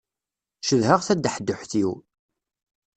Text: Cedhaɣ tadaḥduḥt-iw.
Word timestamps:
Cedhaɣ 0.67 0.99
tadaḥduḥt-iw. 1.07 1.91